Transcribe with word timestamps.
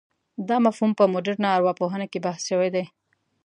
دا 0.47 0.57
مفهوم 0.65 0.91
په 0.99 1.03
مډرنه 1.13 1.47
ارواپوهنه 1.57 2.05
کې 2.11 2.23
بحث 2.25 2.41
شوی 2.49 2.69
دی. 2.75 2.85